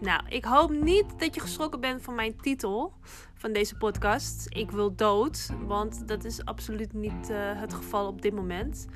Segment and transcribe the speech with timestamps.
[0.00, 2.92] Nou, ik hoop niet dat je geschrokken bent van mijn titel
[3.34, 4.46] van deze podcast.
[4.48, 8.86] Ik wil dood, want dat is absoluut niet uh, het geval op dit moment.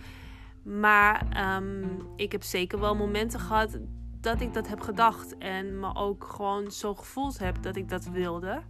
[0.63, 3.79] Maar um, ik heb zeker wel momenten gehad
[4.21, 8.05] dat ik dat heb gedacht en me ook gewoon zo gevoeld heb dat ik dat
[8.05, 8.63] wilde.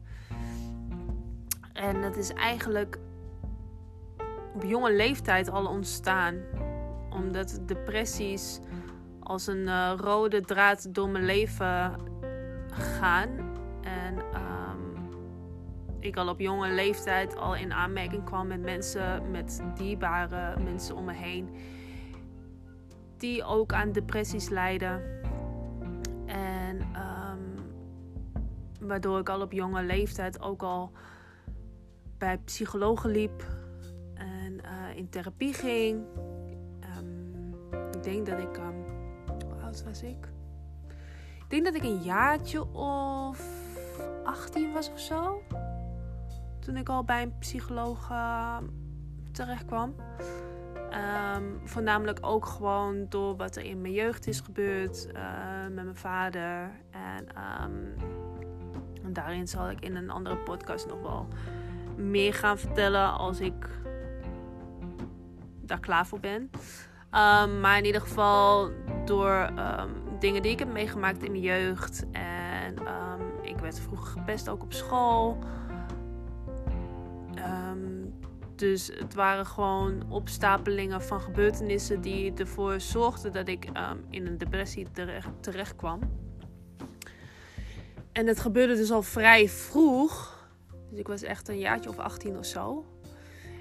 [1.73, 2.99] En dat is eigenlijk
[4.55, 6.41] op jonge leeftijd al ontstaan.
[7.11, 8.61] Omdat depressies
[9.21, 11.97] als een uh, rode draad door mijn leven
[12.75, 13.29] gaan.
[13.83, 15.09] En um,
[15.99, 21.05] ik al op jonge leeftijd al in aanmerking kwam met mensen, met dierbare mensen om
[21.05, 21.49] me heen.
[23.17, 25.03] Die ook aan depressies lijden.
[26.27, 27.55] En um,
[28.81, 30.93] waardoor ik al op jonge leeftijd ook al
[32.19, 33.45] bij psychologen liep
[34.15, 36.05] en uh, in therapie ging.
[36.99, 37.55] Um,
[37.93, 38.57] ik denk dat ik,
[39.27, 40.34] hoe oud was ik?
[41.45, 43.41] Ik denk dat ik een jaartje of
[44.25, 45.43] 18 was of zo.
[46.61, 48.57] Toen ik al bij een psycholoog uh,
[49.33, 49.95] terecht kwam.
[51.37, 55.23] Um, voornamelijk ook gewoon door wat er in mijn jeugd is gebeurd uh,
[55.63, 56.71] met mijn vader.
[56.91, 57.27] En,
[59.03, 61.29] en daarin zal ik in een andere podcast nog wel
[61.97, 63.69] meer gaan vertellen als ik
[65.61, 66.43] daar klaar voor ben.
[66.43, 68.71] Um, maar in ieder geval
[69.05, 69.51] door
[70.19, 72.05] dingen die ik heb meegemaakt in mijn jeugd.
[72.13, 72.75] En
[73.43, 75.39] ik werd vroeger gepest ook op school.
[78.57, 84.39] Dus het waren gewoon opstapelingen van gebeurtenissen die ervoor zorgden dat ik um, in een
[84.39, 86.01] depressie terecht, terecht kwam.
[88.13, 90.47] En het gebeurde dus al vrij vroeg.
[90.91, 92.85] Dus ik was echt een jaartje of 18 of zo.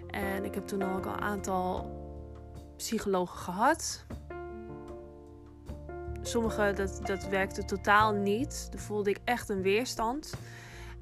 [0.09, 1.91] En ik heb toen ook al een aantal
[2.77, 4.05] psychologen gehad.
[6.23, 8.67] Sommige, dat, dat werkte totaal niet.
[8.71, 10.33] Daar voelde ik echt een weerstand.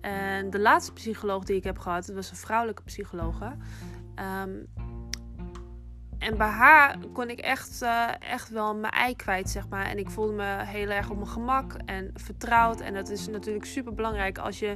[0.02, 3.42] En de laatste psycholoog die ik heb gehad, dat was een vrouwelijke psycholoog.
[3.42, 4.68] Um,
[6.22, 9.86] en bij haar kon ik echt, uh, echt wel mijn ei kwijt, zeg maar.
[9.86, 12.82] En ik voelde me heel erg op mijn gemak en vertrouwd.
[12.82, 14.76] En dat is natuurlijk super belangrijk als je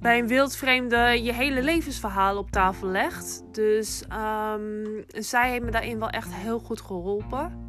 [0.00, 3.42] bij een wildvreemde je hele levensverhaal op tafel legt.
[3.52, 7.63] Dus um, zij heeft me daarin wel echt heel goed geholpen.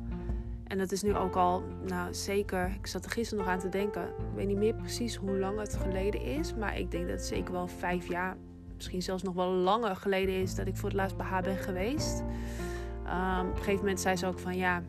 [0.76, 3.70] En dat is nu ook al, nou zeker, ik zat er gisteren nog aan te
[3.70, 4.04] denken.
[4.04, 6.54] Ik weet niet meer precies hoe lang het geleden is.
[6.54, 8.38] Maar ik denk dat het zeker wel vijf jaar,
[8.76, 11.58] misschien zelfs nog wel langer geleden is dat ik voor het laatst bij haar ben
[11.58, 12.20] geweest.
[12.20, 14.84] Um, op een gegeven moment zei ze ook van ja,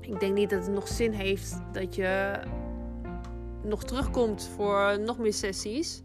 [0.00, 2.40] ik denk niet dat het nog zin heeft dat je
[3.62, 6.02] nog terugkomt voor nog meer sessies.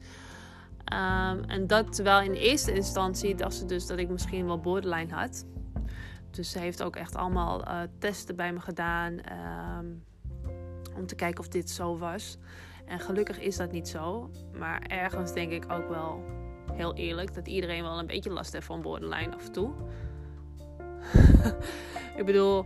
[0.93, 5.13] Um, en dat terwijl in eerste instantie dacht ze dus dat ik misschien wel borderline
[5.13, 5.45] had.
[6.35, 9.19] Dus ze heeft ook echt allemaal uh, testen bij me gedaan.
[9.77, 10.03] Um,
[10.95, 12.37] om te kijken of dit zo was.
[12.85, 14.29] En gelukkig is dat niet zo.
[14.57, 16.23] Maar ergens denk ik ook wel
[16.73, 19.73] heel eerlijk dat iedereen wel een beetje last heeft van borderline af en toe.
[22.17, 22.65] ik bedoel,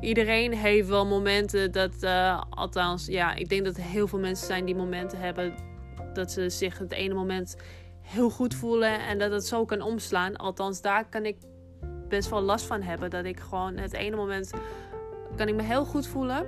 [0.00, 4.46] iedereen heeft wel momenten dat, uh, althans, ja, ik denk dat er heel veel mensen
[4.46, 5.54] zijn die momenten hebben
[6.12, 7.56] dat ze zich het ene moment
[8.02, 10.36] heel goed voelen en dat het zo kan omslaan.
[10.36, 11.36] Althans, daar kan ik
[12.08, 13.10] best wel last van hebben.
[13.10, 14.52] Dat ik gewoon het ene moment
[15.36, 16.46] kan ik me heel goed voelen.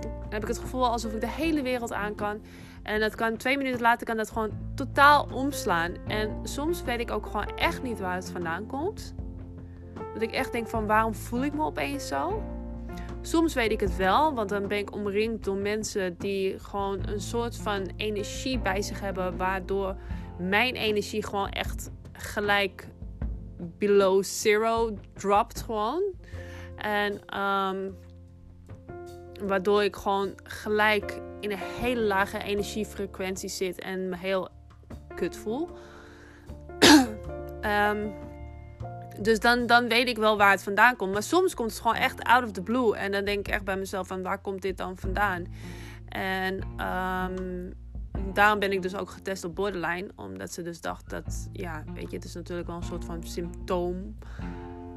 [0.00, 2.40] Dan heb ik het gevoel alsof ik de hele wereld aan kan.
[2.82, 5.92] En dat kan twee minuten later kan dat gewoon totaal omslaan.
[6.06, 9.14] En soms weet ik ook gewoon echt niet waar het vandaan komt.
[10.12, 12.42] Dat ik echt denk van waarom voel ik me opeens zo?
[13.20, 17.20] Soms weet ik het wel, want dan ben ik omringd door mensen die gewoon een
[17.20, 19.96] soort van energie bij zich hebben, waardoor
[20.38, 22.88] mijn energie gewoon echt gelijk
[23.58, 26.02] below zero dropt gewoon.
[26.76, 27.96] En um,
[29.46, 34.48] waardoor ik gewoon gelijk in een hele lage energiefrequentie zit en me heel
[35.14, 35.68] kut voel.
[37.60, 38.14] um,
[39.20, 41.12] dus dan, dan weet ik wel waar het vandaan komt.
[41.12, 42.96] Maar soms komt het gewoon echt out of the blue.
[42.96, 45.46] En dan denk ik echt bij mezelf van waar komt dit dan vandaan?
[46.08, 47.72] En um,
[48.32, 50.10] daarom ben ik dus ook getest op borderline.
[50.14, 53.22] Omdat ze dus dacht dat, ja, weet je, het is natuurlijk wel een soort van
[53.22, 54.14] symptoom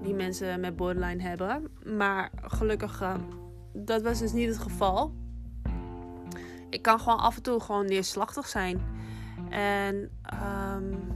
[0.02, 1.68] die mensen met borderline hebben.
[1.98, 3.16] Maar gelukkig, uh,
[3.74, 5.14] dat was dus niet het geval.
[6.70, 8.82] Ik kan gewoon af en toe gewoon neerslachtig zijn.
[9.50, 10.10] En
[10.76, 11.08] um,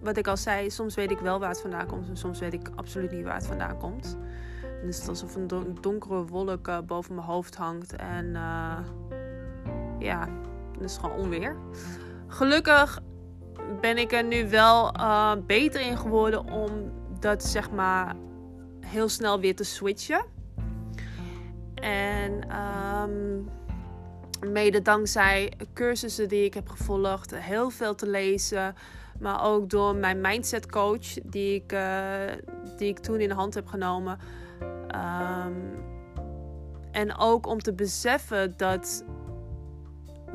[0.00, 2.08] wat ik al zei, soms weet ik wel waar het vandaan komt.
[2.08, 4.16] En soms weet ik absoluut niet waar het vandaan komt.
[4.80, 7.96] Dan is het alsof een donkere wolk uh, boven mijn hoofd hangt.
[7.96, 8.78] En uh,
[10.04, 10.28] ja,
[10.72, 11.56] dat is gewoon onweer.
[12.26, 13.00] Gelukkig
[13.80, 16.70] ben ik er nu wel uh, beter in geworden om
[17.20, 18.14] dat zeg maar
[18.80, 20.24] heel snel weer te switchen.
[21.74, 23.42] En ehm,
[24.52, 28.74] mede dankzij cursussen die ik heb gevolgd, heel veel te lezen.
[29.20, 32.32] Maar ook door mijn mindset coach, die ik, uh,
[32.76, 34.18] die ik toen in de hand heb genomen.
[34.94, 35.84] Um,
[36.92, 39.04] en ook om te beseffen dat,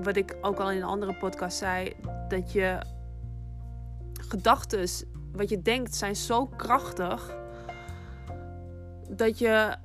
[0.04, 1.94] wat ik ook al in een andere podcast zei,
[2.28, 2.80] dat je
[4.14, 4.88] gedachten,
[5.32, 7.38] wat je denkt, zijn zo krachtig.
[9.10, 9.76] Dat je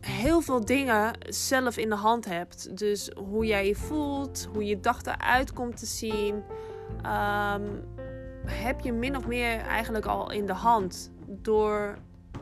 [0.00, 2.78] heel veel dingen zelf in de hand hebt.
[2.78, 6.34] Dus hoe jij je voelt, hoe je dag eruit komt te zien,
[6.96, 7.84] um,
[8.46, 11.98] heb je min of meer eigenlijk al in de hand door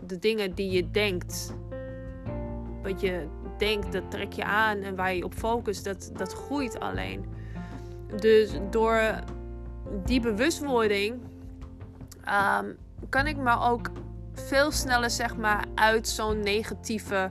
[0.06, 1.54] de dingen die je denkt.
[2.82, 3.28] Wat je
[3.58, 7.24] denkt, dat trek je aan en waar je op focust, dat, dat groeit alleen.
[8.16, 9.00] Dus door
[10.04, 11.20] die bewustwording
[12.24, 12.72] ehm,
[13.08, 13.90] kan ik me ook
[14.32, 17.30] veel sneller zeg maar uit zo'n negatieve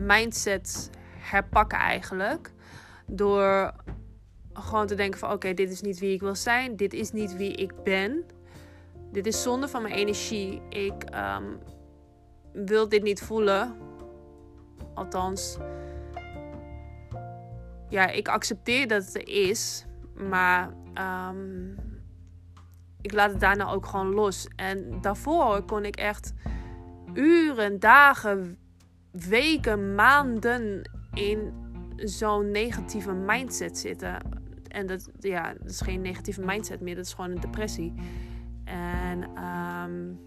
[0.00, 2.52] mindset herpakken eigenlijk.
[3.06, 3.72] Door
[4.52, 6.76] gewoon te denken van oké, dit is niet wie ik wil zijn.
[6.76, 8.24] Dit is niet wie ik ben.
[9.12, 10.62] Dit is zonde van mijn energie.
[10.68, 11.44] Ik ehm,
[12.52, 13.85] wil dit niet voelen.
[14.96, 15.58] Althans,
[17.88, 19.86] ja, ik accepteer dat het er is.
[20.14, 20.70] Maar
[21.30, 21.74] um,
[23.00, 24.48] ik laat het daarna ook gewoon los.
[24.56, 26.32] En daarvoor kon ik echt
[27.14, 28.58] uren, dagen,
[29.10, 31.52] weken, maanden in
[31.96, 34.18] zo'n negatieve mindset zitten.
[34.68, 37.94] En dat, ja, dat is geen negatieve mindset meer, dat is gewoon een depressie.
[38.64, 40.20] En um,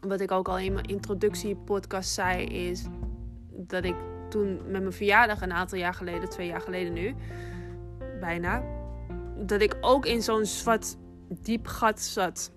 [0.00, 2.84] wat ik ook al in mijn introductiepodcast zei, is
[3.66, 3.94] dat ik
[4.28, 7.14] toen met mijn verjaardag een aantal jaar geleden, twee jaar geleden nu,
[8.20, 8.62] bijna,
[9.36, 10.96] dat ik ook in zo'n zwart
[11.28, 12.52] diep gat zat.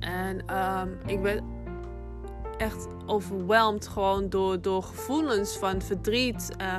[0.00, 1.44] En um, ik ben
[2.56, 6.76] echt overweldigd gewoon door, door gevoelens van verdriet, uh,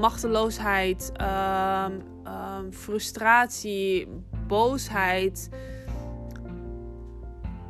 [0.00, 4.08] machteloosheid, um, um, frustratie,
[4.46, 5.48] boosheid.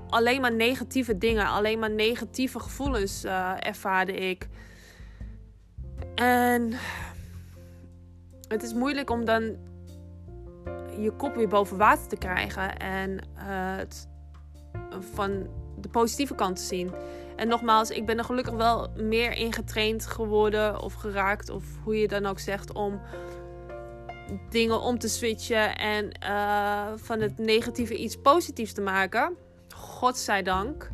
[0.09, 4.49] Alleen maar negatieve dingen, alleen maar negatieve gevoelens uh, ervaarde ik.
[6.21, 6.73] En
[8.49, 9.57] het is moeilijk om dan
[10.99, 14.09] je kop weer boven water te krijgen en uh, het
[15.15, 15.47] van
[15.77, 16.93] de positieve kant te zien.
[17.37, 21.97] En nogmaals, ik ben er gelukkig wel meer in getraind geworden of geraakt, of hoe
[21.97, 23.01] je dan ook zegt, om
[24.49, 29.37] dingen om te switchen en uh, van het negatieve iets positiefs te maken.
[29.75, 30.91] Godzijdank.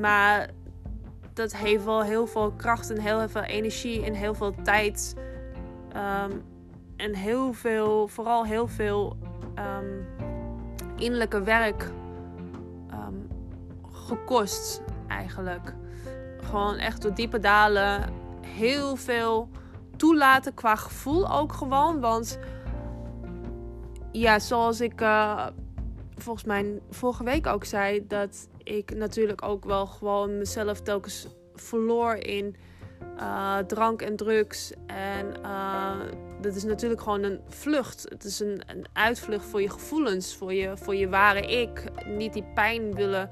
[0.00, 0.50] Maar
[1.38, 5.16] dat heeft wel heel veel kracht en heel veel energie en heel veel tijd.
[5.96, 6.42] Um,
[6.96, 9.16] en heel veel, vooral heel veel
[9.54, 10.06] um,
[10.96, 11.90] innerlijke werk
[12.90, 13.28] um,
[13.92, 15.74] gekost eigenlijk.
[16.42, 18.12] Gewoon echt door diepe dalen.
[18.40, 19.48] Heel veel
[19.96, 22.00] toelaten qua gevoel ook gewoon.
[22.00, 22.38] Want
[24.12, 25.46] ja, zoals ik uh,
[26.16, 32.14] volgens mij vorige week ook zei, dat ik natuurlijk ook wel gewoon mezelf telkens verloor
[32.14, 32.56] in
[33.16, 34.72] uh, drank en drugs.
[34.86, 36.00] En uh,
[36.40, 38.06] dat is natuurlijk gewoon een vlucht.
[38.08, 41.84] Het is een, een uitvlucht voor je gevoelens, voor je, voor je ware ik.
[42.06, 43.30] Niet die pijn willen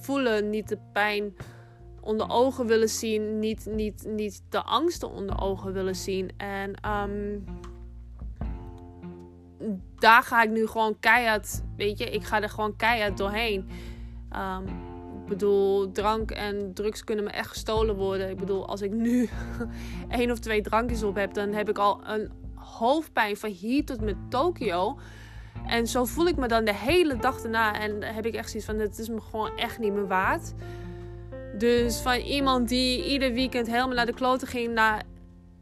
[0.00, 1.36] voelen, niet de pijn
[2.00, 6.30] onder ogen willen zien, niet, niet, niet de angsten onder ogen willen zien.
[6.36, 7.44] En um,
[9.98, 13.68] daar ga ik nu gewoon keihard, weet je, ik ga er gewoon keihard doorheen.
[14.36, 14.64] Um,
[15.22, 18.30] ik bedoel, drank en drugs kunnen me echt gestolen worden.
[18.30, 19.28] Ik bedoel, als ik nu
[20.08, 24.00] één of twee drankjes op heb, dan heb ik al een hoofdpijn van hier tot
[24.00, 24.98] met Tokio.
[25.66, 27.80] En zo voel ik me dan de hele dag daarna.
[27.80, 30.52] En heb ik echt zoiets van: het is me gewoon echt niet meer waard.
[31.58, 35.02] Dus van iemand die ieder weekend helemaal naar de kloten ging, naar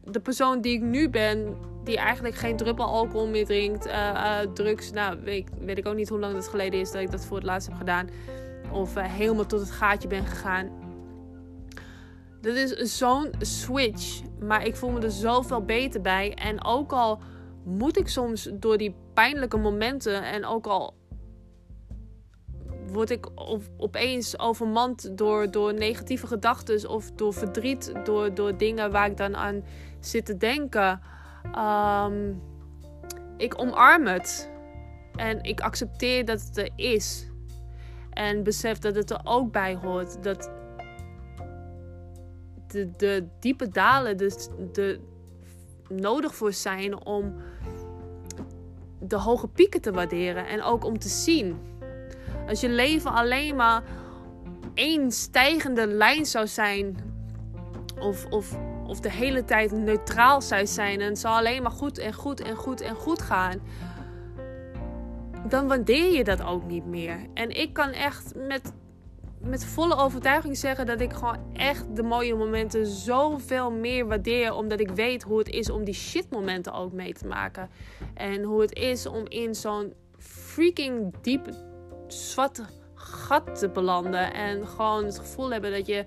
[0.03, 4.39] de persoon die ik nu ben, die eigenlijk geen druppel alcohol meer drinkt, uh, uh,
[4.53, 4.91] drugs.
[4.91, 7.37] Nou, weet, weet, ik ook niet hoe lang het geleden is dat ik dat voor
[7.37, 8.09] het laatst heb gedaan.
[8.71, 10.69] Of uh, helemaal tot het gaatje ben gegaan.
[12.41, 14.21] Dat is zo'n switch.
[14.39, 16.33] Maar ik voel me er zoveel beter bij.
[16.33, 17.19] En ook al
[17.63, 20.93] moet ik soms door die pijnlijke momenten en ook al
[22.91, 23.27] word ik
[23.77, 29.35] opeens overmand door, door negatieve gedachten of door verdriet, door, door dingen waar ik dan
[29.35, 29.63] aan
[29.99, 31.01] zit te denken.
[31.57, 32.41] Um,
[33.37, 34.51] ik omarm het
[35.15, 37.30] en ik accepteer dat het er is.
[38.21, 40.23] En besef dat het er ook bij hoort.
[40.23, 40.49] Dat
[42.67, 44.99] de, de diepe dalen dus de,
[45.89, 47.35] nodig voor zijn om
[48.99, 50.47] de hoge pieken te waarderen.
[50.47, 51.59] En ook om te zien.
[52.47, 53.83] Als je leven alleen maar
[54.73, 56.97] één stijgende lijn zou zijn.
[57.99, 61.97] Of, of, of de hele tijd neutraal zou zijn en het zal alleen maar goed
[61.97, 63.61] en goed en goed en goed gaan,
[65.47, 67.19] dan waardeer je dat ook niet meer.
[67.33, 68.73] En ik kan echt met,
[69.39, 74.79] met volle overtuiging zeggen dat ik gewoon echt de mooie momenten zoveel meer waardeer, omdat
[74.79, 77.69] ik weet hoe het is om die shitmomenten ook mee te maken.
[78.13, 81.49] En hoe het is om in zo'n freaking diep
[82.07, 82.63] zwarte
[82.95, 84.33] gat te belanden.
[84.33, 86.05] En gewoon het gevoel hebben dat je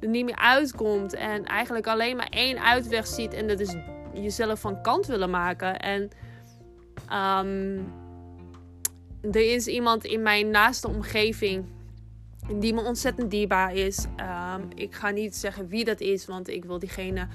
[0.00, 1.14] er niet meer uitkomt.
[1.14, 3.34] En eigenlijk alleen maar één uitweg ziet.
[3.34, 3.74] En dat is
[4.14, 5.78] jezelf van kant willen maken.
[5.78, 6.10] En
[7.12, 7.86] um,
[9.22, 11.64] er is iemand in mijn naaste omgeving
[12.58, 14.06] die me ontzettend dierbaar is.
[14.16, 17.28] Um, ik ga niet zeggen wie dat is, want ik wil diegene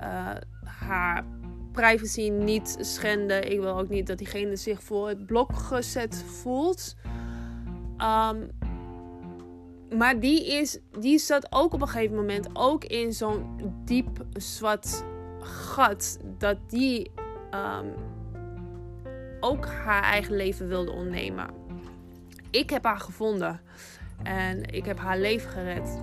[0.00, 0.30] uh,
[0.64, 1.24] haar
[1.72, 3.52] privacy niet schenden.
[3.52, 6.96] Ik wil ook niet dat diegene zich voor het blok gezet voelt.
[7.98, 8.50] Um,
[9.96, 13.44] maar die, is, die zat ook op een gegeven moment ook in zo'n
[13.84, 15.04] diep zwart
[15.40, 16.18] gat.
[16.38, 17.10] Dat die
[17.50, 17.92] um,
[19.46, 21.50] ook haar eigen leven wilde ontnemen.
[22.50, 23.60] Ik heb haar gevonden.
[24.22, 25.98] En ik heb haar leven gered.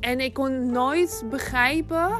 [0.00, 2.10] En ik kon nooit begrijpen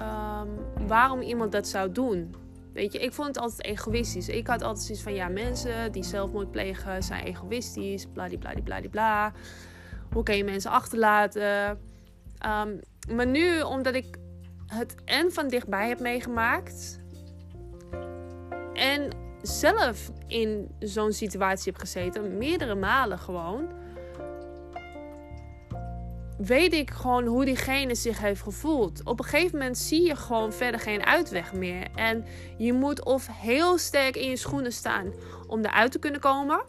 [0.00, 2.34] um, waarom iemand dat zou doen.
[2.72, 4.28] Weet je, ik vond het altijd egoïstisch.
[4.28, 9.32] Ik had altijd zoiets van, ja, mensen die zelfmoord plegen zijn egoïstisch, bladibladibladibla.
[10.12, 11.78] Hoe kan je mensen achterlaten?
[12.46, 12.80] Um,
[13.14, 14.18] maar nu, omdat ik
[14.68, 17.00] het en van dichtbij heb meegemaakt...
[18.74, 19.10] en
[19.42, 23.68] zelf in zo'n situatie heb gezeten, meerdere malen gewoon
[26.38, 29.00] weet ik gewoon hoe diegene zich heeft gevoeld.
[29.04, 31.86] Op een gegeven moment zie je gewoon verder geen uitweg meer.
[31.94, 32.24] En
[32.56, 35.12] je moet of heel sterk in je schoenen staan
[35.46, 36.60] om eruit te kunnen komen.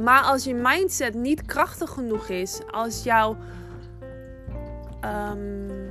[0.00, 3.36] Maar als je mindset niet krachtig genoeg is, als jouw,
[5.04, 5.81] um,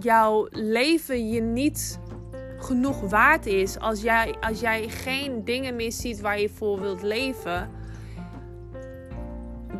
[0.00, 1.98] jouw leven je niet
[2.58, 7.02] genoeg waard is, als jij, als jij geen dingen meer ziet waar je voor wilt
[7.02, 7.70] leven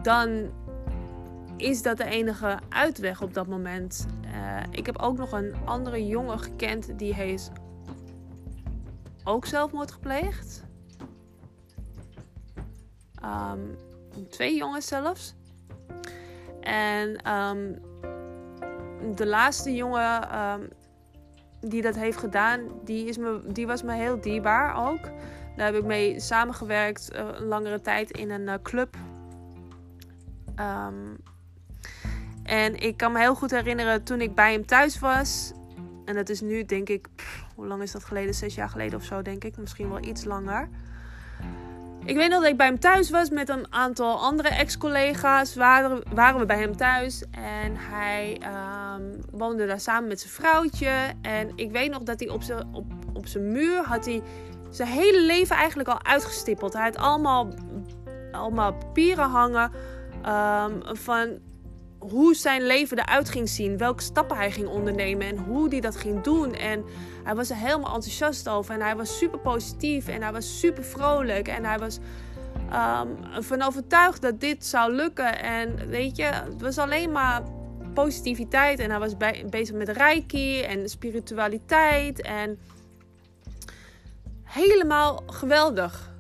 [0.02, 0.50] dan
[1.56, 4.06] is dat de enige uitweg op dat moment.
[4.24, 7.50] Uh, ik heb ook nog een andere jongen gekend die heeft
[9.24, 10.64] ook zelfmoord gepleegd.
[13.24, 13.76] Um,
[14.28, 15.34] twee jongens zelfs.
[16.60, 17.78] En um,
[19.14, 20.68] de laatste jongen um,
[21.60, 25.04] die dat heeft gedaan, die, is me, die was me heel dierbaar ook.
[25.56, 28.96] Daar heb ik mee samengewerkt uh, een langere tijd in een uh, club
[30.60, 31.16] Um,
[32.42, 35.52] en ik kan me heel goed herinneren toen ik bij hem thuis was.
[36.04, 37.08] En dat is nu, denk ik,
[37.54, 38.34] hoe lang is dat geleden?
[38.34, 39.56] Zes jaar geleden of zo, denk ik.
[39.56, 40.68] Misschien wel iets langer.
[42.04, 45.54] Ik weet nog dat ik bij hem thuis was met een aantal andere ex-collega's.
[45.54, 47.24] Waren, waren we bij hem thuis.
[47.30, 48.40] En hij
[48.94, 51.12] um, woonde daar samen met zijn vrouwtje.
[51.22, 54.22] En ik weet nog dat hij op zijn, op, op zijn muur had hij
[54.70, 56.72] zijn hele leven eigenlijk al uitgestippeld.
[56.72, 57.48] Hij had allemaal,
[58.32, 59.70] allemaal papieren hangen
[60.26, 61.38] Um, van
[61.98, 65.96] hoe zijn leven eruit ging zien, welke stappen hij ging ondernemen en hoe hij dat
[65.96, 66.54] ging doen.
[66.54, 66.84] En
[67.24, 70.84] hij was er helemaal enthousiast over en hij was super positief en hij was super
[70.84, 71.98] vrolijk en hij was
[72.72, 75.42] um, van overtuigd dat dit zou lukken.
[75.42, 77.42] En weet je, het was alleen maar
[77.94, 79.16] positiviteit en hij was
[79.50, 82.58] bezig met reiki en spiritualiteit en
[84.44, 86.10] helemaal geweldig.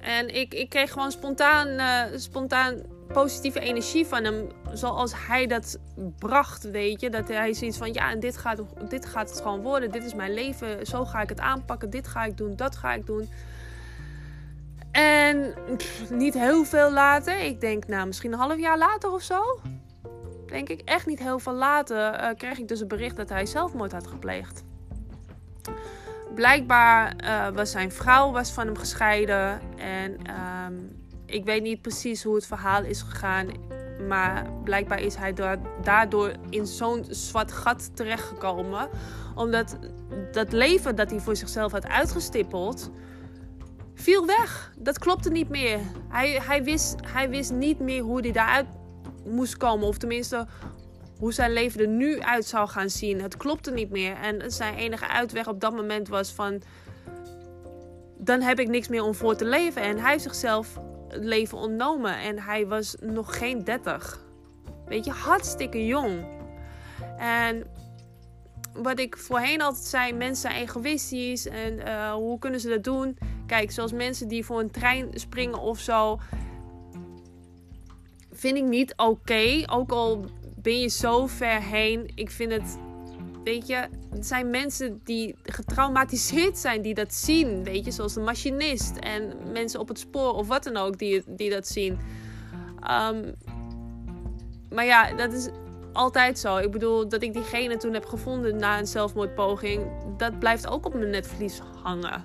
[0.00, 4.48] En ik, ik kreeg gewoon spontaan, uh, spontaan positieve energie van hem.
[4.76, 5.78] Zoals hij dat
[6.18, 7.10] bracht, weet je.
[7.10, 9.90] Dat hij zoiets van, ja, en dit gaat, dit gaat het gewoon worden.
[9.90, 10.86] Dit is mijn leven.
[10.86, 11.90] Zo ga ik het aanpakken.
[11.90, 12.56] Dit ga ik doen.
[12.56, 13.28] Dat ga ik doen.
[14.92, 15.54] En
[16.10, 17.38] niet heel veel later.
[17.38, 19.60] Ik denk, nou, misschien een half jaar later of zo.
[20.46, 22.22] Denk ik, echt niet heel veel later.
[22.22, 24.64] Uh, kreeg ik dus een bericht dat hij zelfmoord had gepleegd.
[26.34, 29.60] Blijkbaar uh, was zijn vrouw was van hem gescheiden.
[29.76, 30.16] En...
[30.66, 33.48] Um, ik weet niet precies hoe het verhaal is gegaan.
[34.08, 35.34] Maar blijkbaar is hij
[35.82, 38.88] daardoor in zo'n zwart gat terechtgekomen.
[39.34, 39.78] Omdat
[40.32, 42.90] dat leven dat hij voor zichzelf had uitgestippeld,
[43.94, 44.72] viel weg.
[44.78, 45.78] Dat klopte niet meer.
[46.08, 48.66] Hij, hij, wist, hij wist niet meer hoe hij daaruit
[49.24, 49.86] moest komen.
[49.86, 50.46] Of tenminste,
[51.18, 53.22] hoe zijn leven er nu uit zou gaan zien.
[53.22, 54.16] Het klopte niet meer.
[54.16, 56.62] En zijn enige uitweg op dat moment was van...
[58.18, 59.82] Dan heb ik niks meer om voor te leven.
[59.82, 62.18] En hij heeft zichzelf leven ontnomen.
[62.18, 64.24] En hij was nog geen 30.
[64.86, 66.26] Weet je, hartstikke jong.
[67.16, 67.66] En
[68.72, 71.46] wat ik voorheen altijd zei, mensen zijn egoïstisch.
[71.46, 73.18] En uh, hoe kunnen ze dat doen?
[73.46, 76.18] Kijk, zoals mensen die voor een trein springen of zo.
[78.32, 79.62] vind ik niet oké.
[79.66, 80.24] Ook al
[80.56, 82.10] ben je zo ver heen.
[82.14, 82.78] Ik vind het
[83.46, 83.88] weet je, er
[84.20, 87.64] zijn mensen die getraumatiseerd zijn, die dat zien.
[87.64, 91.22] Weet je, zoals de machinist en mensen op het spoor of wat dan ook, die,
[91.26, 91.98] die dat zien.
[92.80, 93.32] Ehm,
[94.70, 95.48] maar ja, dat is
[95.92, 96.56] altijd zo.
[96.56, 99.86] Ik bedoel, dat ik diegene toen heb gevonden na een zelfmoordpoging,
[100.16, 102.24] dat blijft ook op mijn netvlies hangen.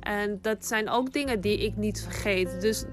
[0.00, 2.60] En dat zijn ook dingen die ik niet vergeet.
[2.60, 2.84] Dus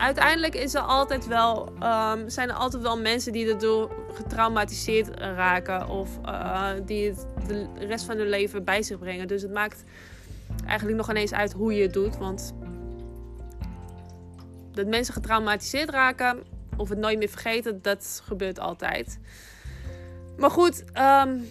[0.00, 5.88] uiteindelijk is er altijd wel, um, zijn er altijd wel mensen die erdoor getraumatiseerd raken.
[5.88, 9.28] Of uh, die het de rest van hun leven bij zich brengen.
[9.28, 9.84] Dus het maakt
[10.66, 12.16] eigenlijk nog ineens uit hoe je het doet.
[12.16, 12.54] Want
[14.72, 16.42] dat mensen getraumatiseerd raken
[16.76, 19.18] of het nooit meer vergeten, dat gebeurt altijd.
[20.36, 21.48] Maar goed, um,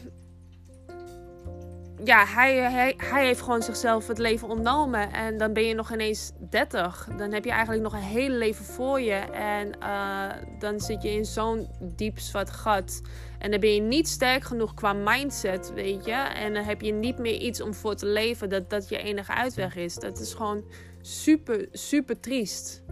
[2.04, 5.12] ja, hij, hij, hij heeft gewoon zichzelf het leven ontnomen.
[5.14, 7.08] En dan ben je nog ineens 30.
[7.18, 9.14] Dan heb je eigenlijk nog een hele leven voor je.
[9.32, 10.26] En uh,
[10.60, 13.02] dan zit je in zo'n diep zwart gat.
[13.40, 16.12] En dan ben je niet sterk genoeg qua mindset, weet je.
[16.12, 19.34] En dan heb je niet meer iets om voor te leven dat dat je enige
[19.34, 19.96] uitweg is.
[19.96, 20.64] Dat is gewoon
[21.02, 22.84] super, super triest.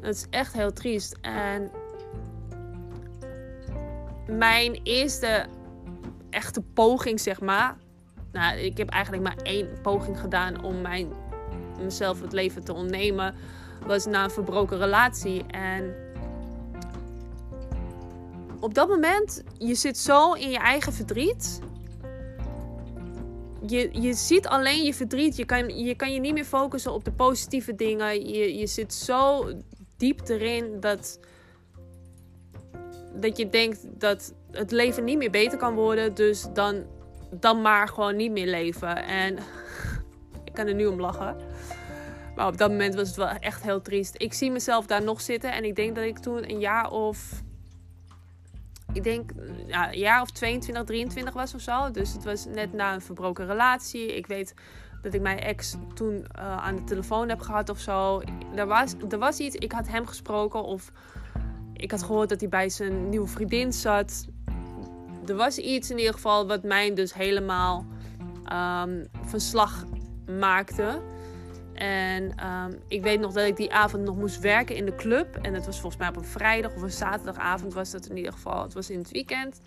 [0.00, 1.16] Dat is echt heel triest.
[1.20, 1.70] En
[4.26, 5.46] mijn eerste
[6.34, 7.76] echte poging, zeg maar.
[8.32, 11.08] Nou, ik heb eigenlijk maar één poging gedaan om mijn,
[11.82, 13.34] mezelf het leven te ontnemen.
[13.86, 15.46] Was na een verbroken relatie.
[15.46, 15.94] En
[18.60, 21.60] op dat moment, je zit zo in je eigen verdriet.
[23.66, 25.36] Je, je ziet alleen je verdriet.
[25.36, 28.28] Je kan, je kan je niet meer focussen op de positieve dingen.
[28.28, 29.52] Je, je zit zo
[29.96, 31.18] diep erin dat,
[33.14, 36.14] dat je denkt dat het leven niet meer beter kan worden.
[36.14, 36.84] Dus dan,
[37.30, 38.96] dan maar gewoon niet meer leven.
[38.96, 39.38] En
[40.44, 41.36] ik kan er nu om lachen.
[42.34, 44.14] Maar op dat moment was het wel echt heel triest.
[44.16, 45.52] Ik zie mezelf daar nog zitten.
[45.52, 47.42] En ik denk dat ik toen een jaar of.
[48.92, 49.30] Ik denk
[49.66, 51.90] ja, een jaar of 22, 23 was of zo.
[51.90, 54.16] Dus het was net na een verbroken relatie.
[54.16, 54.54] Ik weet
[55.02, 58.22] dat ik mijn ex toen uh, aan de telefoon heb gehad of zo.
[58.66, 59.56] Was, er was iets.
[59.56, 60.62] Ik had hem gesproken.
[60.62, 60.92] Of
[61.76, 64.26] ik had gehoord dat hij bij zijn nieuwe vriendin zat
[65.28, 67.86] er was iets in ieder geval wat mij dus helemaal
[68.52, 69.84] um, verslag
[70.38, 71.00] maakte.
[71.74, 75.38] En um, ik weet nog dat ik die avond nog moest werken in de club.
[75.42, 78.32] En het was volgens mij op een vrijdag of een zaterdagavond was dat in ieder
[78.32, 78.62] geval.
[78.62, 79.60] Het was in het weekend.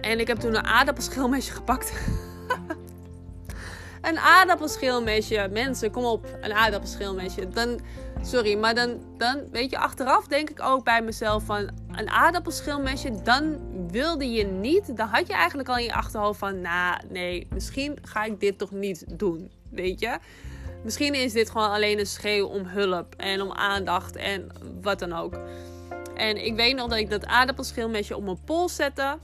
[0.00, 1.92] En ik heb toen een aardappelschilmesje gepakt.
[4.00, 5.48] Een aardappelschilmesje.
[5.52, 6.38] Mensen, kom op.
[6.40, 7.48] Een aardappelschilmesje.
[7.48, 7.80] Dan,
[8.22, 11.70] sorry, maar dan, dan, weet je, achteraf denk ik ook bij mezelf van...
[11.92, 13.58] Een aardappelschilmesje, dan
[13.90, 14.96] wilde je niet.
[14.96, 16.60] Dan had je eigenlijk al in je achterhoofd van...
[16.60, 19.50] Nou, nee, misschien ga ik dit toch niet doen.
[19.70, 20.18] Weet je?
[20.84, 24.48] Misschien is dit gewoon alleen een schreeuw om hulp en om aandacht en
[24.82, 25.38] wat dan ook.
[26.14, 29.18] En ik weet nog dat ik dat aardappelschilmesje op mijn pols zette.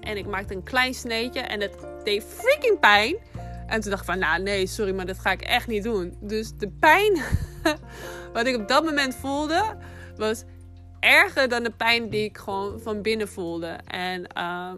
[0.00, 3.16] En ik maakte een klein sneetje en het deed freaking pijn.
[3.66, 6.16] En toen dacht ik van, nou nee, sorry, maar dat ga ik echt niet doen.
[6.20, 7.22] Dus de pijn
[8.32, 9.76] wat ik op dat moment voelde,
[10.16, 10.44] was
[11.00, 13.78] erger dan de pijn die ik gewoon van binnen voelde.
[13.86, 14.72] En uh,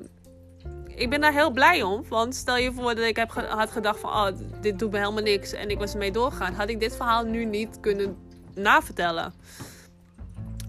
[0.86, 2.04] ik ben daar heel blij om.
[2.08, 4.28] Want stel je voor dat ik heb had gedacht van, oh,
[4.60, 5.52] dit doet me helemaal niks.
[5.52, 6.54] En ik was ermee doorgegaan.
[6.54, 8.16] Had ik dit verhaal nu niet kunnen
[8.54, 9.32] navertellen.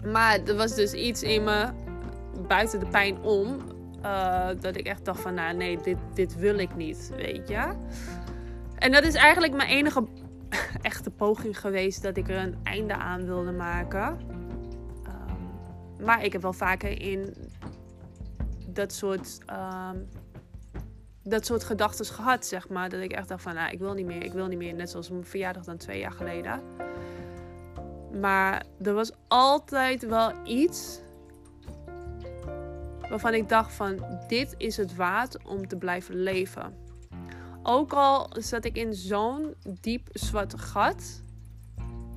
[0.04, 1.68] Maar er was dus iets in me,
[2.48, 3.56] buiten de pijn om,
[4.02, 7.72] uh, dat ik echt dacht van, nou nee, dit, dit wil ik niet, weet je.
[8.78, 10.06] En dat is eigenlijk mijn enige
[10.82, 14.18] echte poging geweest dat ik er een einde aan wilde maken.
[15.06, 17.34] Um, maar ik heb wel vaker in
[18.66, 19.38] dat soort,
[19.92, 20.08] um,
[21.22, 22.88] dat soort gedachten gehad, zeg maar.
[22.88, 24.74] Dat ik echt dacht van, nou, ik wil niet meer, ik wil niet meer.
[24.74, 26.62] Net zoals mijn verjaardag dan twee jaar geleden.
[28.20, 31.00] Maar er was altijd wel iets
[33.08, 36.74] waarvan ik dacht van, dit is het waard om te blijven leven.
[37.62, 41.22] Ook al zat ik in zo'n diep zwart gat.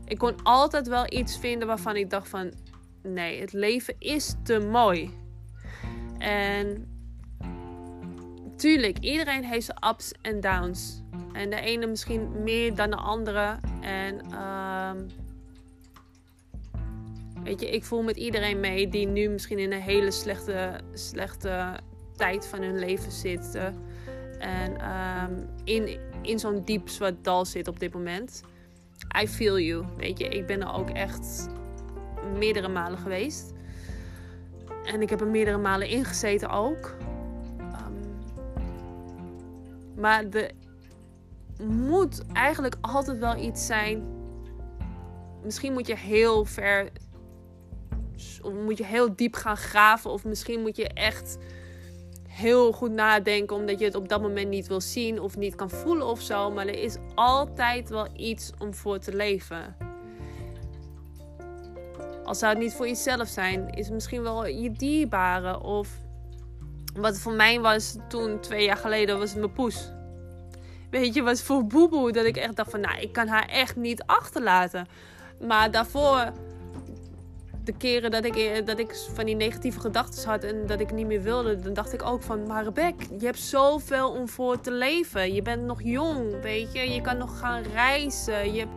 [0.06, 2.54] Ik kon altijd wel iets vinden waarvan ik dacht van...
[3.04, 5.18] Nee, het leven is te mooi.
[6.18, 6.88] En
[8.58, 11.02] tuurlijk, iedereen heeft zijn ups en downs.
[11.34, 13.60] En de ene misschien meer dan de andere.
[13.82, 15.08] En um,
[17.44, 21.80] weet je, ik voel met iedereen mee die nu misschien in een hele slechte, slechte
[22.16, 23.60] tijd van hun leven zit.
[24.40, 28.44] En um, in, in zo'n diep zwart dal zit op dit moment.
[29.22, 29.86] I feel you.
[29.98, 31.50] Weet je, ik ben er ook echt
[32.38, 33.54] meerdere malen geweest.
[34.86, 36.96] En ik heb er meerdere malen ingezeten ook.
[37.60, 38.22] Um,
[39.96, 40.52] maar er
[41.66, 44.04] moet eigenlijk altijd wel iets zijn.
[45.44, 46.90] Misschien moet je heel ver
[48.44, 50.12] of moet je heel diep gaan graven.
[50.12, 51.38] Of misschien moet je echt
[52.28, 53.56] heel goed nadenken.
[53.56, 56.52] Omdat je het op dat moment niet wil zien of niet kan voelen of zo.
[56.52, 59.76] Maar er is altijd wel iets om voor te leven.
[62.24, 65.64] Als zou het niet voor jezelf zijn, is het misschien wel je dierbare.
[65.64, 65.90] Of
[66.94, 69.92] wat voor mij was toen, twee jaar geleden, was het mijn poes.
[70.90, 73.76] Weet je, was voor Boeboe dat ik echt dacht van, nou, ik kan haar echt
[73.76, 74.88] niet achterlaten.
[75.48, 76.32] Maar daarvoor,
[77.64, 81.08] de keren dat ik, dat ik van die negatieve gedachten had en dat ik niet
[81.08, 84.72] meer wilde, dan dacht ik ook van, maar Rebek, je hebt zoveel om voor te
[84.72, 85.34] leven.
[85.34, 86.80] Je bent nog jong, weet je.
[86.80, 88.54] Je kan nog gaan reizen.
[88.54, 88.74] Je hebt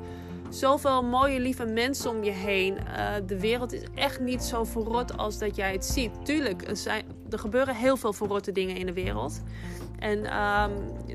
[0.48, 2.74] zoveel mooie, lieve mensen om je heen.
[2.74, 6.10] Uh, de wereld is echt niet zo verrot als dat jij het ziet.
[6.24, 9.42] Tuurlijk, er, zijn, er gebeuren heel veel verrotte dingen in de wereld.
[9.98, 10.72] En um,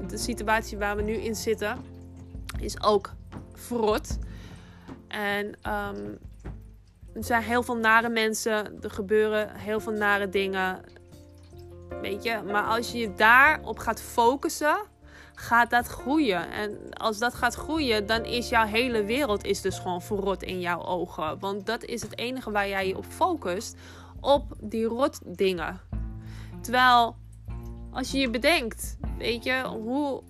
[0.08, 1.78] de situatie waar we nu in zitten
[2.60, 3.14] is ook
[3.54, 4.18] verrot.
[5.08, 6.18] En um,
[7.14, 8.82] er zijn heel veel nare mensen.
[8.82, 10.82] Er gebeuren heel veel nare dingen.
[12.02, 14.78] Weet je, maar als je je daarop gaat focussen
[15.40, 16.52] gaat dat groeien.
[16.52, 20.60] En als dat gaat groeien, dan is jouw hele wereld is dus gewoon verrot in
[20.60, 21.40] jouw ogen.
[21.40, 23.76] Want dat is het enige waar jij je op focust.
[24.20, 25.80] Op die rot dingen.
[26.62, 27.16] Terwijl,
[27.92, 30.24] als je je bedenkt, weet je, hoe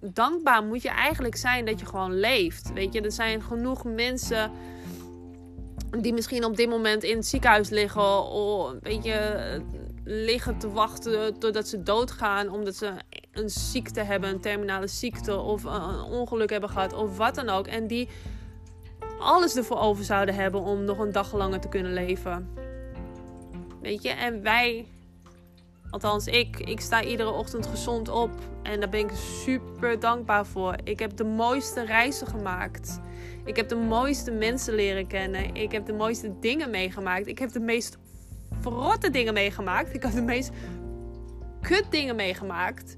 [0.00, 2.72] dankbaar moet je eigenlijk zijn dat je gewoon leeft.
[2.72, 4.50] Weet je, er zijn genoeg mensen
[6.00, 8.24] die misschien op dit moment in het ziekenhuis liggen.
[8.24, 9.60] Of weet je,
[10.04, 12.92] liggen te wachten totdat ze doodgaan omdat ze
[13.32, 17.66] een ziekte hebben, een terminale ziekte of een ongeluk hebben gehad of wat dan ook.
[17.66, 18.08] En die
[19.18, 22.48] alles ervoor over zouden hebben om nog een dag langer te kunnen leven.
[23.80, 24.86] Weet je, en wij,
[25.90, 28.30] althans ik, ik sta iedere ochtend gezond op
[28.62, 29.10] en daar ben ik
[29.44, 30.74] super dankbaar voor.
[30.84, 33.00] Ik heb de mooiste reizen gemaakt.
[33.44, 35.54] Ik heb de mooiste mensen leren kennen.
[35.54, 37.26] Ik heb de mooiste dingen meegemaakt.
[37.26, 37.98] Ik heb de meest
[38.60, 39.94] verrotte dingen meegemaakt.
[39.94, 40.50] Ik heb de meest
[41.60, 42.94] kut dingen meegemaakt.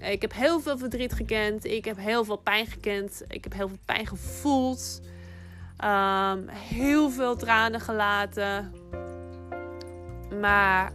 [0.00, 1.64] Ik heb heel veel verdriet gekend.
[1.64, 3.22] Ik heb heel veel pijn gekend.
[3.28, 5.00] Ik heb heel veel pijn gevoeld.
[5.84, 8.72] Um, heel veel tranen gelaten.
[10.40, 10.92] Maar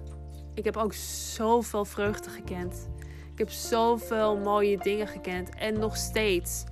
[0.53, 0.93] ik heb ook
[1.33, 2.89] zoveel vreugde gekend.
[3.31, 5.49] Ik heb zoveel mooie dingen gekend.
[5.55, 6.63] En nog steeds.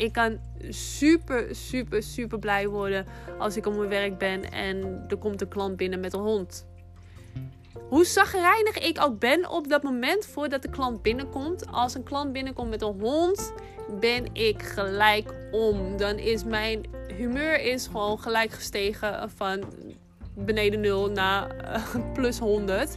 [0.00, 3.06] Ik kan super, super, super blij worden
[3.38, 6.66] als ik op mijn werk ben en er komt een klant binnen met een hond.
[7.88, 11.66] Hoe zagrijnig ik ook ben op dat moment voordat de klant binnenkomt.
[11.66, 13.52] Als een klant binnenkomt met een hond,
[14.00, 15.96] ben ik gelijk om.
[15.96, 16.80] Dan is mijn
[17.16, 19.64] humeur is gewoon gelijk gestegen van
[20.34, 21.56] beneden 0 naar
[21.96, 22.96] uh, plus 100.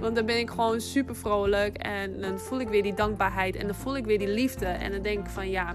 [0.00, 3.66] Want dan ben ik gewoon super vrolijk en dan voel ik weer die dankbaarheid en
[3.66, 4.66] dan voel ik weer die liefde.
[4.66, 5.74] En dan denk ik van ja,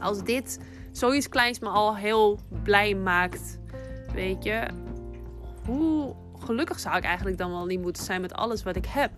[0.00, 0.58] als dit
[0.92, 3.58] zoiets kleins me al heel blij maakt,
[4.12, 4.66] weet je,
[5.66, 9.12] hoe gelukkig zou ik eigenlijk dan wel niet moeten zijn met alles wat ik heb.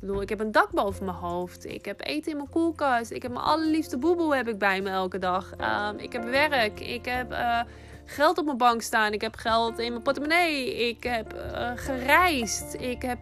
[0.00, 1.64] Ik bedoel, ik heb een dak boven mijn hoofd.
[1.66, 3.10] Ik heb eten in mijn koelkast.
[3.10, 5.52] Ik heb mijn allerliefste boeboe heb ik bij me elke dag.
[5.56, 6.80] Ehm, ik heb werk.
[6.80, 7.60] Ik heb uh,
[8.04, 9.12] geld op mijn bank staan.
[9.12, 10.88] Ik heb geld in mijn portemonnee.
[10.88, 12.76] Ik heb uh, gereisd.
[12.80, 13.18] Ik heb,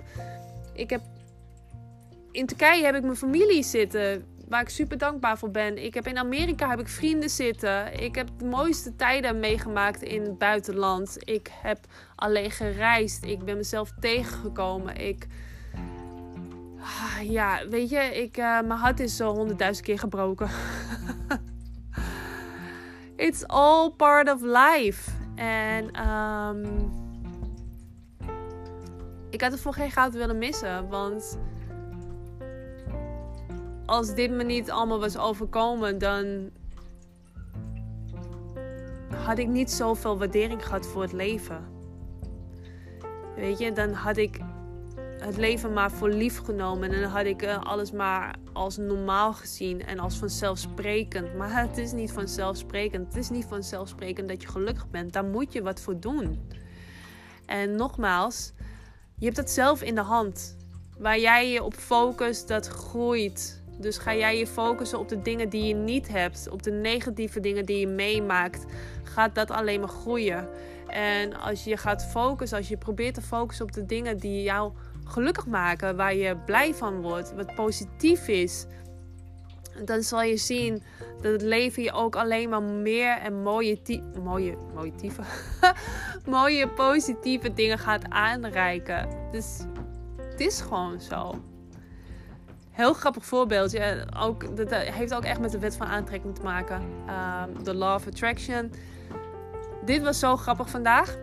[0.73, 1.01] ik heb...
[2.31, 5.85] In Turkije heb ik mijn familie zitten waar ik super dankbaar voor ben.
[5.85, 8.01] Ik heb in Amerika heb ik vrienden zitten.
[8.03, 11.17] Ik heb de mooiste tijden meegemaakt in het buitenland.
[11.19, 11.79] Ik heb
[12.15, 13.25] alleen gereisd.
[13.25, 14.97] Ik ben mezelf tegengekomen.
[14.97, 15.27] Ik
[16.81, 20.49] ah, ja, weet je, ik, uh, mijn hart is zo honderdduizend keer gebroken.
[23.17, 25.11] It's all part of life.
[25.35, 26.93] En um,
[29.31, 30.89] ik had het voor geen goud willen missen.
[30.89, 31.39] Want
[33.87, 36.51] als dit me niet allemaal was overkomen, dan
[39.15, 41.65] had ik niet zoveel waardering gehad voor het leven.
[43.37, 44.41] Weet je, dan had ik
[45.19, 49.33] het leven maar voor lief genomen en dan had ik eh, alles maar als normaal
[49.33, 51.35] gezien en als vanzelfsprekend.
[51.35, 53.07] Maar het is niet vanzelfsprekend.
[53.07, 55.13] Het is niet vanzelfsprekend dat je gelukkig bent.
[55.13, 56.49] Daar moet je wat voor doen.
[57.47, 58.53] En nogmaals,
[59.19, 60.57] je hebt het zelf in de hand.
[60.99, 63.65] Waar jij je op focust, dat groeit.
[63.79, 67.41] Dus ga jij je focussen op de dingen die je niet hebt, op de negatieve
[67.41, 68.65] dingen die je meemaakt,
[69.03, 70.49] gaat dat alleen maar groeien.
[70.87, 74.73] En als je gaat focussen, als je probeert te focussen op de dingen die jou
[75.05, 78.67] gelukkig maken, waar je blij van wordt, wat positief is,
[79.85, 80.83] dan zal je zien
[81.23, 83.79] dat het leven je ook alleen maar meer en mooie,
[84.23, 84.93] mooie, mooie,
[86.27, 89.09] mooie positieve dingen gaat aanreiken.
[89.33, 89.59] Dus
[90.31, 91.35] het is gewoon zo
[92.77, 94.07] heel grappig voorbeeldje.
[94.19, 96.83] Ook, dat heeft ook echt met de wet van aantrekking te maken.
[96.83, 98.73] Um, de Law of Attraction.
[99.85, 101.17] dit was zo grappig vandaag.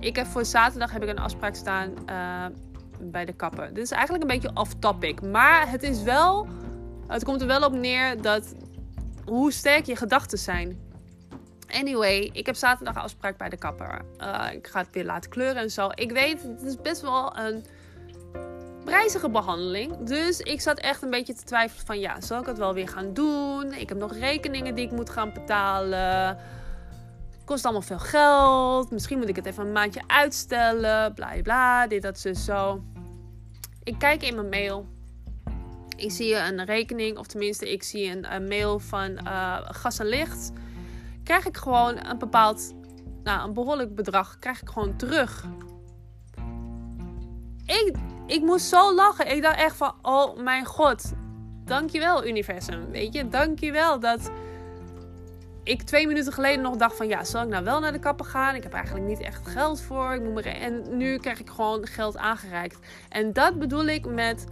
[0.00, 2.44] Ik heb voor zaterdag heb ik een afspraak staan uh,
[3.00, 3.68] bij de kapper.
[3.74, 5.22] Dit is eigenlijk een beetje off-topic.
[5.22, 6.46] Maar het is wel.
[7.06, 8.54] Het komt er wel op neer dat.
[9.24, 10.80] Hoe sterk je gedachten zijn.
[11.68, 14.00] Anyway, ik heb zaterdag afspraak bij de kapper.
[14.18, 15.88] Uh, ik ga het weer laten kleuren en zo.
[15.94, 17.64] Ik weet, het is best wel een
[18.84, 19.96] prijzige behandeling.
[20.02, 22.88] Dus ik zat echt een beetje te twijfelen van ja, zal ik het wel weer
[22.88, 23.72] gaan doen?
[23.72, 26.38] Ik heb nog rekeningen die ik moet gaan betalen.
[27.44, 28.90] Kost allemaal veel geld.
[28.90, 31.14] Misschien moet ik het even een maandje uitstellen.
[31.14, 32.82] Bla bla, dit, dat, zo, zo.
[33.82, 34.86] Ik kijk in mijn mail.
[35.96, 40.52] Ik zie een rekening, of tenminste, ik zie een, mail van uh, gas en licht.
[41.24, 42.74] Krijg ik gewoon een bepaald,
[43.22, 45.44] nou, een behoorlijk bedrag, krijg ik gewoon terug.
[47.66, 47.94] Ik,
[48.26, 49.30] ik moest zo lachen.
[49.30, 51.12] Ik dacht echt van, oh mijn god.
[51.64, 52.90] Dankjewel, universum.
[52.90, 54.30] Weet je, dankjewel dat
[55.62, 57.08] ik twee minuten geleden nog dacht van...
[57.08, 58.54] Ja, zal ik nou wel naar de kapper gaan?
[58.54, 60.14] Ik heb eigenlijk niet echt geld voor.
[60.14, 62.78] Ik moet me en nu krijg ik gewoon geld aangereikt.
[63.08, 64.44] En dat bedoel ik met...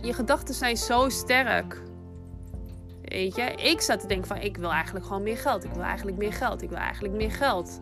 [0.00, 1.82] Je gedachten zijn zo sterk.
[3.02, 4.36] Weet je, ik zat te denken van...
[4.36, 5.64] Ik wil eigenlijk gewoon meer geld.
[5.64, 6.62] Ik wil eigenlijk meer geld.
[6.62, 7.80] Ik wil eigenlijk meer geld.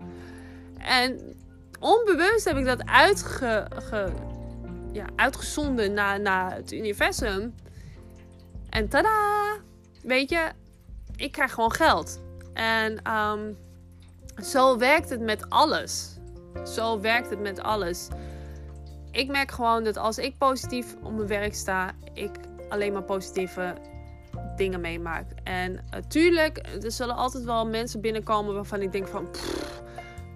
[0.79, 1.37] En
[1.87, 3.67] onbewust heb ik dat uitge,
[4.93, 7.55] ja, uitgezonden naar, naar het universum.
[8.71, 9.57] En tada!
[10.03, 10.51] Weet je,
[11.17, 12.21] ik krijg gewoon geld.
[12.53, 13.57] En um,
[14.43, 16.17] zo werkt het met alles.
[16.65, 18.09] Zo werkt het met alles.
[19.11, 22.31] Ik merk gewoon dat als ik positief op mijn werk sta, ik
[22.69, 23.75] alleen maar positieve
[24.57, 25.27] dingen meemaak.
[25.45, 29.29] En natuurlijk, er zullen altijd wel mensen binnenkomen waarvan ik denk van...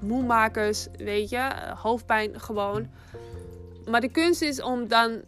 [0.01, 2.87] moemakers, weet je, hoofdpijn gewoon.
[3.89, 5.21] Maar de kunst is om dan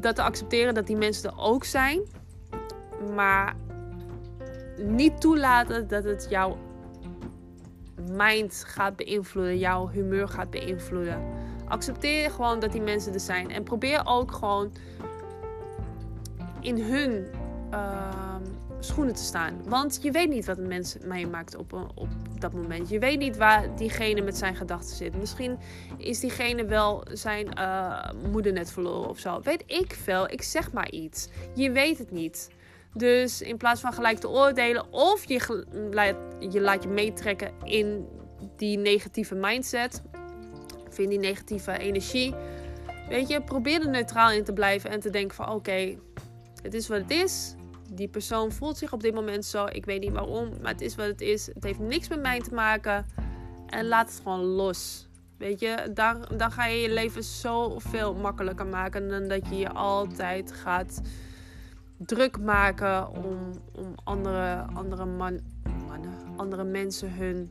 [0.00, 2.00] dat te accepteren dat die mensen er ook zijn.
[3.14, 3.56] Maar
[4.76, 6.58] niet toelaten dat het jouw
[8.10, 11.22] mind gaat beïnvloeden, jouw humeur gaat beïnvloeden.
[11.68, 13.50] Accepteer gewoon dat die mensen er zijn.
[13.50, 14.72] En probeer ook gewoon
[16.60, 17.26] in hun
[17.70, 18.42] ehm,
[18.86, 19.62] schoenen te staan.
[19.68, 22.88] Want je weet niet wat een mens meemaakt op, op dat moment.
[22.88, 25.16] Je weet niet waar diegene met zijn gedachten zit.
[25.16, 25.58] Misschien
[25.96, 29.40] is diegene wel zijn uh, moeder net verloren of zo.
[29.42, 30.30] Weet ik veel.
[30.30, 31.28] Ik zeg maar iets.
[31.54, 32.50] Je weet het niet.
[32.94, 35.64] Dus in plaats van gelijk te oordelen of je,
[36.50, 38.06] je laat je meetrekken in
[38.56, 40.02] die negatieve mindset
[40.88, 42.34] of in die negatieve energie.
[43.08, 45.98] Weet je, probeer er neutraal in te blijven en te denken van oké,
[46.62, 47.54] het is wat het is.
[47.92, 49.66] Die persoon voelt zich op dit moment zo.
[49.66, 51.46] Ik weet niet waarom, maar het is wat het is.
[51.46, 53.06] Het heeft niks met mij te maken.
[53.66, 55.08] En laat het gewoon los.
[55.38, 59.70] Weet je, dan, dan ga je je leven zoveel makkelijker maken dan dat je je
[59.70, 61.00] altijd gaat
[61.96, 65.40] druk maken om, om andere, andere man,
[65.88, 67.50] mannen, andere mensen hun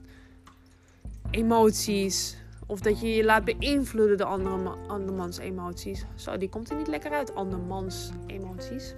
[1.32, 2.38] emoties.
[2.68, 6.06] Of dat je je laat beïnvloeden door andere, andermans emoties.
[6.16, 8.96] Zo, die komt er niet lekker uit, andermans emoties.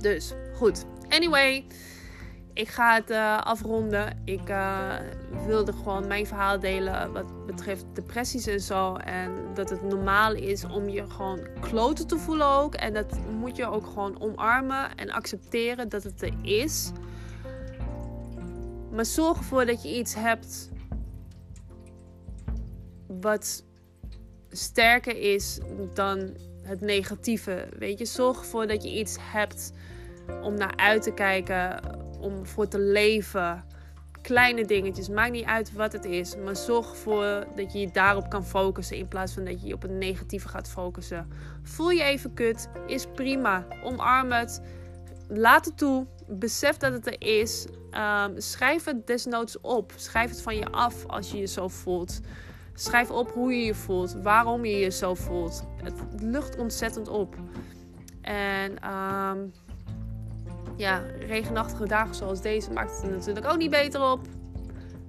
[0.00, 0.84] Dus, goed.
[1.08, 1.64] Anyway,
[2.52, 4.22] ik ga het uh, afronden.
[4.24, 4.94] Ik uh,
[5.46, 8.94] wilde gewoon mijn verhaal delen wat betreft depressies en zo.
[8.94, 12.74] En dat het normaal is om je gewoon kloten te voelen ook.
[12.74, 16.90] En dat moet je ook gewoon omarmen en accepteren dat het er is.
[18.92, 20.70] Maar zorg ervoor dat je iets hebt
[23.06, 23.64] wat
[24.50, 25.58] sterker is
[25.94, 27.68] dan het negatieve.
[27.78, 29.72] Weet je, zorg ervoor dat je iets hebt
[30.42, 31.80] om naar uit te kijken,
[32.20, 33.64] om voor te leven.
[34.22, 38.30] Kleine dingetjes, maakt niet uit wat het is, maar zorg ervoor dat je je daarop
[38.30, 41.28] kan focussen in plaats van dat je je op het negatieve gaat focussen.
[41.62, 43.66] Voel je even kut, is prima.
[43.82, 44.62] Omarm het,
[45.28, 47.66] laat het toe, besef dat het er is.
[47.92, 49.92] Um, schrijf het desnoods op.
[49.96, 52.20] Schrijf het van je af als je je zo voelt.
[52.74, 55.64] Schrijf op hoe je je voelt, waarom je je zo voelt.
[55.82, 57.36] Het lucht ontzettend op.
[58.22, 59.52] En um,
[60.80, 64.20] ja, regenachtige dagen zoals deze maakt het er natuurlijk ook niet beter op.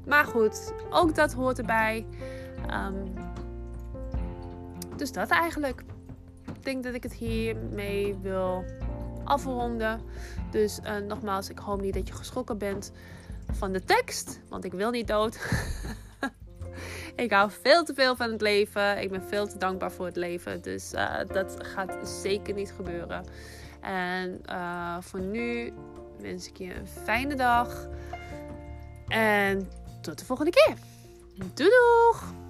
[0.05, 2.05] Maar goed, ook dat hoort erbij.
[2.73, 3.13] Um,
[4.97, 5.83] dus dat eigenlijk.
[6.45, 8.65] Ik denk dat ik het hiermee wil
[9.23, 10.01] afronden.
[10.51, 12.91] Dus uh, nogmaals, ik hoop niet dat je geschrokken bent
[13.51, 14.39] van de tekst.
[14.49, 15.39] Want ik wil niet dood.
[17.15, 19.01] ik hou veel te veel van het leven.
[19.01, 20.61] Ik ben veel te dankbaar voor het leven.
[20.61, 23.25] Dus uh, dat gaat zeker niet gebeuren.
[23.81, 25.73] En uh, voor nu
[26.19, 27.87] wens ik je een fijne dag.
[29.07, 30.75] En tot de volgende keer.
[31.53, 32.40] Doei doeg!